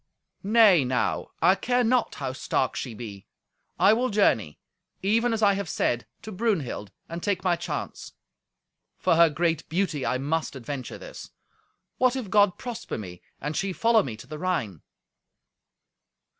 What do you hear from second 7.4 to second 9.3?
my chance. For her